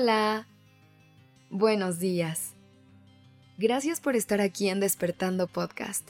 Hola. 0.00 0.46
Buenos 1.50 1.98
días. 1.98 2.54
Gracias 3.56 4.00
por 4.00 4.14
estar 4.14 4.40
aquí 4.40 4.68
en 4.68 4.78
Despertando 4.78 5.48
Podcast. 5.48 6.08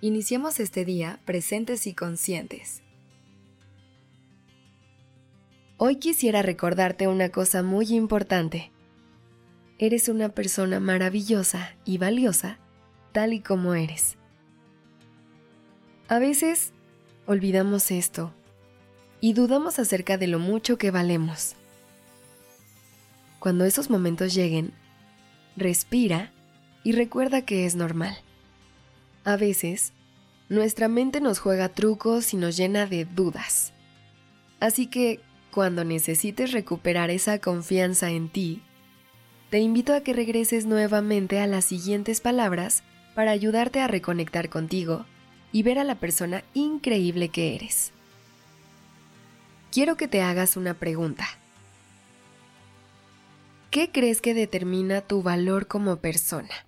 Iniciemos 0.00 0.58
este 0.58 0.84
día 0.84 1.20
presentes 1.24 1.86
y 1.86 1.94
conscientes. 1.94 2.82
Hoy 5.76 6.00
quisiera 6.00 6.42
recordarte 6.42 7.06
una 7.06 7.28
cosa 7.28 7.62
muy 7.62 7.94
importante. 7.94 8.72
Eres 9.78 10.08
una 10.08 10.30
persona 10.30 10.80
maravillosa 10.80 11.76
y 11.84 11.98
valiosa 11.98 12.58
tal 13.12 13.34
y 13.34 13.40
como 13.40 13.74
eres. 13.74 14.16
A 16.08 16.18
veces 16.18 16.72
olvidamos 17.26 17.92
esto 17.92 18.34
y 19.20 19.34
dudamos 19.34 19.78
acerca 19.78 20.18
de 20.18 20.26
lo 20.26 20.40
mucho 20.40 20.76
que 20.76 20.90
valemos. 20.90 21.54
Cuando 23.42 23.64
esos 23.64 23.90
momentos 23.90 24.34
lleguen, 24.34 24.72
respira 25.56 26.30
y 26.84 26.92
recuerda 26.92 27.42
que 27.42 27.66
es 27.66 27.74
normal. 27.74 28.16
A 29.24 29.36
veces, 29.36 29.92
nuestra 30.48 30.86
mente 30.86 31.20
nos 31.20 31.40
juega 31.40 31.68
trucos 31.68 32.34
y 32.34 32.36
nos 32.36 32.56
llena 32.56 32.86
de 32.86 33.04
dudas. 33.04 33.72
Así 34.60 34.86
que, 34.86 35.18
cuando 35.50 35.82
necesites 35.82 36.52
recuperar 36.52 37.10
esa 37.10 37.40
confianza 37.40 38.10
en 38.10 38.28
ti, 38.28 38.62
te 39.50 39.58
invito 39.58 39.92
a 39.92 40.02
que 40.02 40.12
regreses 40.12 40.64
nuevamente 40.64 41.40
a 41.40 41.48
las 41.48 41.64
siguientes 41.64 42.20
palabras 42.20 42.84
para 43.16 43.32
ayudarte 43.32 43.80
a 43.80 43.88
reconectar 43.88 44.50
contigo 44.50 45.04
y 45.50 45.64
ver 45.64 45.80
a 45.80 45.84
la 45.84 45.96
persona 45.96 46.44
increíble 46.54 47.28
que 47.30 47.56
eres. 47.56 47.90
Quiero 49.72 49.96
que 49.96 50.06
te 50.06 50.22
hagas 50.22 50.56
una 50.56 50.74
pregunta. 50.74 51.41
¿Qué 53.72 53.90
crees 53.90 54.20
que 54.20 54.34
determina 54.34 55.00
tu 55.00 55.22
valor 55.22 55.66
como 55.66 55.96
persona? 55.96 56.66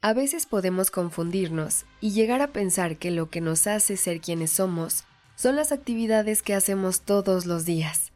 A 0.00 0.12
veces 0.12 0.46
podemos 0.46 0.92
confundirnos 0.92 1.86
y 2.00 2.12
llegar 2.12 2.40
a 2.40 2.52
pensar 2.52 2.98
que 2.98 3.10
lo 3.10 3.28
que 3.28 3.40
nos 3.40 3.66
hace 3.66 3.96
ser 3.96 4.20
quienes 4.20 4.52
somos 4.52 5.02
son 5.34 5.56
las 5.56 5.72
actividades 5.72 6.40
que 6.40 6.54
hacemos 6.54 7.00
todos 7.00 7.46
los 7.46 7.64
días, 7.64 8.12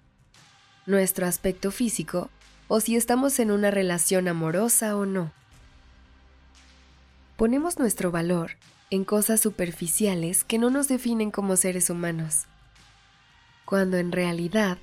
nuestro 0.86 1.26
aspecto 1.26 1.72
físico 1.72 2.30
o 2.68 2.78
si 2.78 2.94
estamos 2.94 3.40
en 3.40 3.50
una 3.50 3.72
relación 3.72 4.28
amorosa 4.28 4.96
o 4.96 5.04
no. 5.04 5.32
Ponemos 7.36 7.80
nuestro 7.80 8.12
valor 8.12 8.52
en 8.90 9.04
cosas 9.04 9.40
superficiales 9.40 10.44
que 10.44 10.58
no 10.58 10.70
nos 10.70 10.86
definen 10.86 11.32
como 11.32 11.56
seres 11.56 11.90
humanos, 11.90 12.44
cuando 13.64 13.96
en 13.96 14.12
realidad 14.12 14.78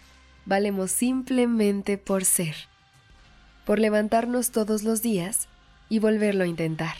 valemos 0.49 0.91
simplemente 0.91 1.99
por 1.99 2.25
ser, 2.25 2.55
por 3.65 3.77
levantarnos 3.77 4.49
todos 4.49 4.81
los 4.81 5.03
días 5.03 5.47
y 5.89 5.99
volverlo 5.99 6.43
a 6.43 6.47
intentar. 6.47 6.95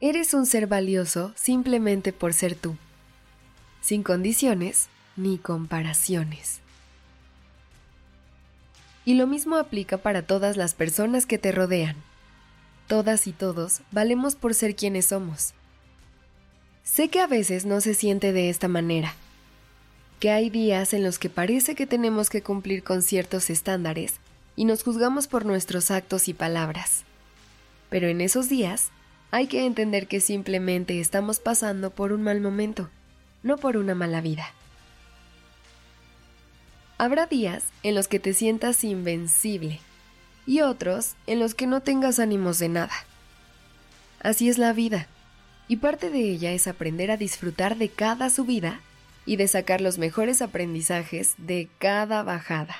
Eres 0.00 0.34
un 0.34 0.46
ser 0.46 0.68
valioso 0.68 1.32
simplemente 1.34 2.12
por 2.12 2.32
ser 2.32 2.54
tú, 2.54 2.76
sin 3.80 4.04
condiciones 4.04 4.88
ni 5.16 5.36
comparaciones. 5.36 6.60
Y 9.04 9.14
lo 9.14 9.26
mismo 9.26 9.56
aplica 9.56 9.98
para 9.98 10.22
todas 10.22 10.56
las 10.56 10.74
personas 10.74 11.26
que 11.26 11.38
te 11.38 11.50
rodean. 11.50 11.96
Todas 12.86 13.26
y 13.26 13.32
todos 13.32 13.80
valemos 13.90 14.36
por 14.36 14.54
ser 14.54 14.76
quienes 14.76 15.06
somos. 15.06 15.54
Sé 16.84 17.08
que 17.08 17.18
a 17.18 17.26
veces 17.26 17.64
no 17.64 17.80
se 17.80 17.94
siente 17.94 18.32
de 18.32 18.48
esta 18.48 18.68
manera, 18.68 19.14
que 20.22 20.30
hay 20.30 20.50
días 20.50 20.94
en 20.94 21.02
los 21.02 21.18
que 21.18 21.28
parece 21.28 21.74
que 21.74 21.84
tenemos 21.84 22.30
que 22.30 22.42
cumplir 22.42 22.84
con 22.84 23.02
ciertos 23.02 23.50
estándares 23.50 24.20
y 24.54 24.66
nos 24.66 24.84
juzgamos 24.84 25.26
por 25.26 25.44
nuestros 25.44 25.90
actos 25.90 26.28
y 26.28 26.32
palabras. 26.32 27.02
Pero 27.90 28.06
en 28.06 28.20
esos 28.20 28.48
días 28.48 28.92
hay 29.32 29.48
que 29.48 29.66
entender 29.66 30.06
que 30.06 30.20
simplemente 30.20 31.00
estamos 31.00 31.40
pasando 31.40 31.90
por 31.90 32.12
un 32.12 32.22
mal 32.22 32.40
momento, 32.40 32.88
no 33.42 33.56
por 33.56 33.76
una 33.76 33.96
mala 33.96 34.20
vida. 34.20 34.46
Habrá 36.98 37.26
días 37.26 37.64
en 37.82 37.96
los 37.96 38.06
que 38.06 38.20
te 38.20 38.32
sientas 38.32 38.84
invencible 38.84 39.80
y 40.46 40.60
otros 40.60 41.16
en 41.26 41.40
los 41.40 41.56
que 41.56 41.66
no 41.66 41.80
tengas 41.80 42.20
ánimos 42.20 42.60
de 42.60 42.68
nada. 42.68 42.94
Así 44.20 44.48
es 44.48 44.58
la 44.58 44.72
vida, 44.72 45.08
y 45.66 45.78
parte 45.78 46.10
de 46.10 46.20
ella 46.20 46.52
es 46.52 46.68
aprender 46.68 47.10
a 47.10 47.16
disfrutar 47.16 47.76
de 47.76 47.88
cada 47.88 48.30
subida 48.30 48.82
y 49.24 49.36
de 49.36 49.48
sacar 49.48 49.80
los 49.80 49.98
mejores 49.98 50.42
aprendizajes 50.42 51.34
de 51.38 51.68
cada 51.78 52.22
bajada. 52.22 52.76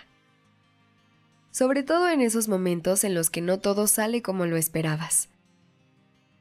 Sobre 1.50 1.82
todo 1.82 2.08
en 2.08 2.20
esos 2.20 2.48
momentos 2.48 3.04
en 3.04 3.14
los 3.14 3.30
que 3.30 3.40
no 3.40 3.58
todo 3.58 3.86
sale 3.86 4.22
como 4.22 4.46
lo 4.46 4.56
esperabas. 4.56 5.28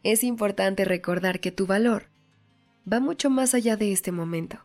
Es 0.04 0.24
importante 0.24 0.86
recordar 0.86 1.40
que 1.40 1.52
tu 1.52 1.68
valor 1.68 2.08
va 2.92 3.00
mucho 3.00 3.30
más 3.30 3.54
allá 3.54 3.78
de 3.78 3.92
este 3.92 4.12
momento, 4.12 4.60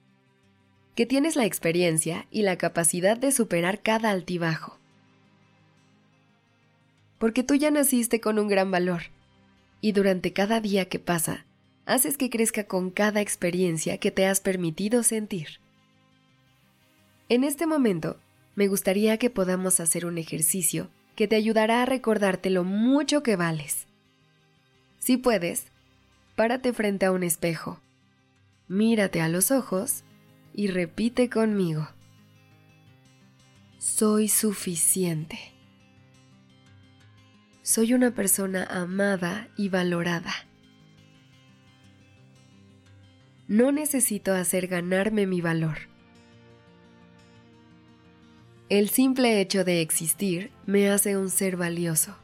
que 0.95 1.05
tienes 1.05 1.37
la 1.37 1.45
experiencia 1.45 2.27
y 2.31 2.43
la 2.43 2.57
capacidad 2.57 3.19
de 3.19 3.33
superar 3.33 3.83
cada 3.83 4.11
altibajo. 4.11 4.79
Porque 7.19 7.43
tú 7.43 7.55
ya 7.55 7.71
naciste 7.71 8.21
con 8.21 8.39
un 8.39 8.49
gran 8.49 8.71
valor, 8.71 9.03
y 9.81 9.93
durante 9.93 10.33
cada 10.33 10.61
día 10.61 10.89
que 10.89 10.99
pasa, 10.99 11.45
haces 11.87 12.19
que 12.19 12.29
crezca 12.29 12.65
con 12.65 12.91
cada 12.91 13.21
experiencia 13.21 13.99
que 13.99 14.11
te 14.11 14.27
has 14.27 14.41
permitido 14.41 15.03
sentir. 15.03 15.61
En 17.29 17.45
este 17.45 17.67
momento, 17.67 18.19
me 18.57 18.69
gustaría 18.69 19.17
que 19.19 19.31
podamos 19.31 19.81
hacer 19.81 20.05
un 20.05 20.19
ejercicio 20.19 20.91
que 21.15 21.29
te 21.29 21.37
ayudará 21.37 21.83
a 21.83 21.87
recordarte 21.87 22.51
lo 22.51 22.65
mucho 22.65 23.23
que 23.23 23.37
vales. 23.37 23.87
Si 24.99 25.17
puedes, 25.17 25.67
párate 26.35 26.73
frente 26.73 27.07
a 27.07 27.13
un 27.13 27.23
espejo, 27.23 27.81
mírate 28.69 29.21
a 29.21 29.29
los 29.29 29.51
ojos 29.51 30.03
y 30.53 30.69
repite 30.69 31.31
conmigo. 31.31 31.89
Soy 33.79 34.29
suficiente. 34.29 35.39
Soy 37.63 37.95
una 37.95 38.13
persona 38.13 38.65
amada 38.65 39.49
y 39.57 39.69
valorada. 39.69 40.33
No 43.49 43.71
necesito 43.71 44.35
hacer 44.35 44.67
ganarme 44.67 45.25
mi 45.27 45.41
valor. 45.41 45.79
El 48.69 48.89
simple 48.89 49.41
hecho 49.41 49.63
de 49.63 49.81
existir 49.81 50.51
me 50.67 50.91
hace 50.91 51.17
un 51.17 51.31
ser 51.31 51.57
valioso. 51.57 52.17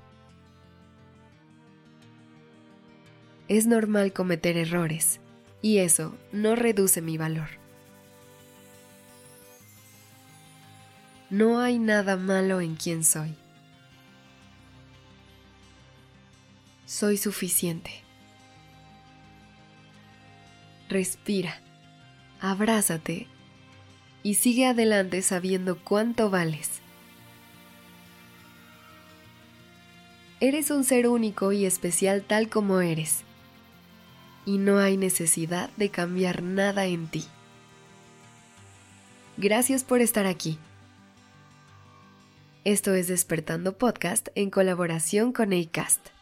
Es 3.46 3.66
normal 3.66 4.12
cometer 4.12 4.56
errores 4.56 5.20
y 5.60 5.78
eso 5.78 6.16
no 6.32 6.56
reduce 6.56 7.00
mi 7.00 7.16
valor. 7.18 7.50
No 11.30 11.60
hay 11.60 11.78
nada 11.78 12.16
malo 12.16 12.60
en 12.60 12.74
quien 12.74 13.04
soy. 13.04 13.36
Soy 16.84 17.16
suficiente 17.16 18.01
respira, 20.92 21.60
abrázate 22.40 23.26
y 24.22 24.34
sigue 24.34 24.66
adelante 24.66 25.22
sabiendo 25.22 25.78
cuánto 25.78 26.30
vales. 26.30 26.80
Eres 30.40 30.70
un 30.70 30.84
ser 30.84 31.08
único 31.08 31.52
y 31.52 31.64
especial 31.66 32.22
tal 32.22 32.48
como 32.48 32.80
eres, 32.80 33.22
y 34.44 34.58
no 34.58 34.78
hay 34.78 34.96
necesidad 34.96 35.70
de 35.76 35.88
cambiar 35.88 36.42
nada 36.42 36.86
en 36.86 37.06
ti. 37.06 37.24
Gracias 39.36 39.84
por 39.84 40.00
estar 40.00 40.26
aquí. 40.26 40.58
Esto 42.64 42.94
es 42.94 43.08
Despertando 43.08 43.78
Podcast 43.78 44.28
en 44.34 44.50
colaboración 44.50 45.32
con 45.32 45.52
ACAST. 45.52 46.21